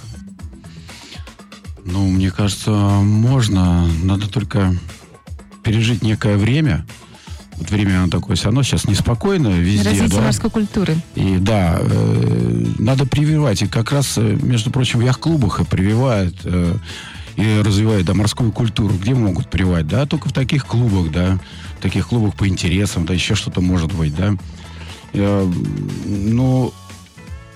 [1.85, 3.87] Ну, мне кажется, можно.
[4.03, 4.75] Надо только
[5.63, 6.87] пережить некое время.
[7.57, 10.25] Вот время оно такое все равно сейчас неспокойно везде, Развитие да.
[10.25, 10.97] морской культуры.
[11.15, 13.61] И да, э, надо прививать.
[13.63, 16.75] И как раз, э, между прочим, в яхт-клубах и прививают, э,
[17.41, 18.95] и развивают да, морскую культуру.
[18.95, 19.87] Где могут прививать?
[19.87, 21.39] Да, только в таких клубах, да.
[21.79, 24.37] В таких клубах по интересам, да, еще что-то может быть, да.
[25.13, 25.51] Э,
[26.07, 26.73] ну,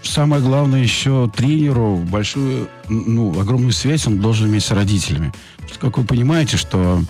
[0.02, 5.32] самое главное еще тренеру большую, ну, огромную связь он должен иметь с родителями.
[5.80, 7.02] Как вы понимаете, что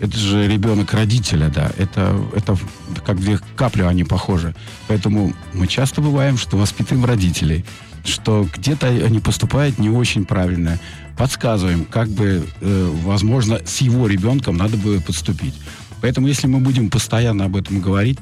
[0.00, 1.70] это же ребенок родителя, да.
[1.76, 2.56] Это, это
[3.04, 4.54] как две капли, они похожи.
[4.86, 7.64] Поэтому мы часто бываем, что воспитываем родителей,
[8.04, 10.78] что где-то они поступают не очень правильно.
[11.16, 15.54] Подсказываем, как бы, э, возможно, с его ребенком надо бы подступить.
[16.00, 18.18] Поэтому, если мы будем постоянно об этом говорить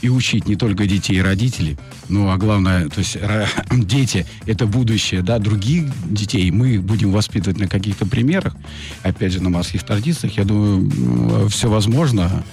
[0.00, 1.76] и учить не только детей и родителей,
[2.08, 3.16] ну, а главное, то есть
[3.70, 8.56] дети— это будущее, да, других детей, мы будем воспитывать на каких-то примерах,
[9.02, 12.44] опять же, на морских традициях, я думаю, все возможно.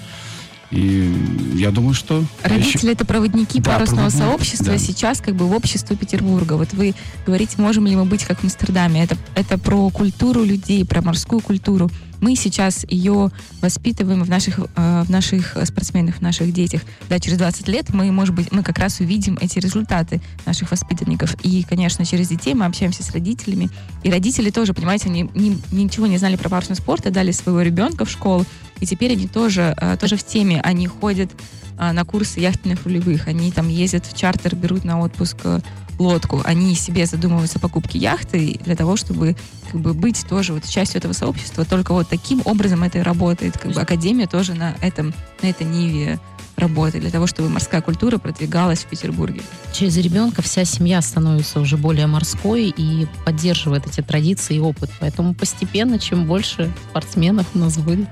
[0.72, 1.11] И
[1.55, 2.24] я думаю, что...
[2.43, 4.78] Родители это проводники Да, парусного проводники, сообщества да.
[4.78, 6.53] сейчас как бы в обществе Петербурга.
[6.53, 6.93] Вот вы
[7.26, 9.03] говорите, можем ли мы быть как в Амстердаме.
[9.03, 11.89] Это, это про культуру людей, про морскую культуру.
[12.22, 16.82] Мы сейчас ее воспитываем в наших, э, в наших спортсменах, в наших детях.
[17.07, 21.36] Да, через 20 лет мы, может быть, мы как раз увидим эти результаты наших воспитанников.
[21.43, 23.70] И, конечно, через детей мы общаемся с родителями.
[24.03, 28.03] И родители тоже, понимаете, они ни- ничего не знали про парусный спорт, отдали своего ребенка
[28.05, 28.45] в школу.
[28.80, 30.62] И теперь они тоже, э, тоже в теме.
[30.62, 31.32] Они ходят
[31.78, 35.62] а, на курсы яхтенных рулевых, они там ездят в чартер, берут на отпуск э,
[35.98, 39.38] лодку, они себе задумываются о покупке яхты для того, чтобы
[39.72, 41.64] как бы быть тоже вот частью этого сообщества.
[41.64, 43.58] Только вот таким образом это и работает.
[43.58, 46.20] Как бы академия тоже на этом, на этой ниве
[46.58, 49.42] работает для того, чтобы морская культура продвигалась в Петербурге.
[49.72, 54.90] Через ребенка вся семья становится уже более морской и поддерживает эти традиции и опыт.
[55.00, 58.10] Поэтому постепенно, чем больше спортсменов у нас будет,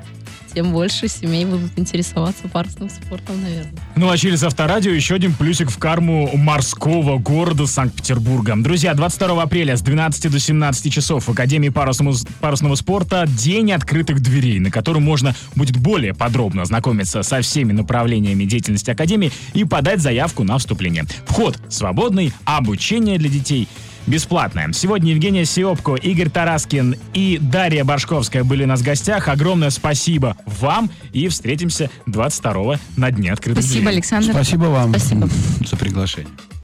[0.57, 3.79] тем больше семей будут интересоваться парусным спортом, наверное.
[3.95, 8.55] Ну а через Авторадио еще один плюсик в карму морского города Санкт-Петербурга.
[8.57, 14.19] Друзья, 22 апреля с 12 до 17 часов в Академии парусного, парусного спорта День открытых
[14.19, 20.01] дверей, на котором можно будет более подробно ознакомиться со всеми направлениями деятельности Академии и подать
[20.01, 21.05] заявку на вступление.
[21.27, 23.67] Вход свободный, обучение для детей
[24.07, 24.71] бесплатное.
[24.73, 29.27] Сегодня Евгения Сиопко, Игорь Тараскин и Дарья Башковская были у нас в гостях.
[29.27, 33.95] Огромное спасибо вам и встретимся 22 на Дне открытых Спасибо, дверей.
[33.97, 34.31] Александр.
[34.31, 35.29] Спасибо вам Спасибо.
[35.65, 36.31] за приглашение.